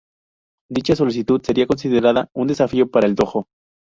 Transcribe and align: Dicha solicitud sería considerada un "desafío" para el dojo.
Dicha 0.71 0.95
solicitud 0.95 1.43
sería 1.43 1.67
considerada 1.67 2.27
un 2.33 2.47
"desafío" 2.47 2.89
para 2.89 3.05
el 3.05 3.13
dojo. 3.13 3.45